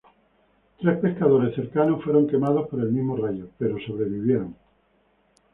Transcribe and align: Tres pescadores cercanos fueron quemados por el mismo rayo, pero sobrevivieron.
Tres 0.79 0.97
pescadores 0.97 1.53
cercanos 1.53 2.03
fueron 2.03 2.25
quemados 2.27 2.67
por 2.69 2.79
el 2.79 2.89
mismo 2.91 3.15
rayo, 3.17 3.49
pero 3.59 3.77
sobrevivieron. 3.85 4.55